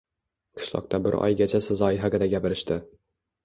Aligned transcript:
Qishloqda 0.61 1.01
bir 1.09 1.19
oygacha 1.29 1.63
sazoyi 1.67 2.03
haqida 2.07 2.33
gapirishdi. 2.35 2.83